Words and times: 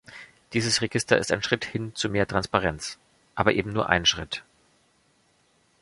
Dieses 0.53 0.81
Register 0.81 1.19
ist 1.19 1.31
ein 1.31 1.43
Schritt 1.43 1.63
hin 1.63 1.93
zu 1.93 2.09
mehr 2.09 2.25
Transparenz, 2.25 2.97
aber 3.35 3.53
eben 3.53 3.71
nur 3.71 3.87
ein 3.89 4.07
Schritt. 4.07 4.43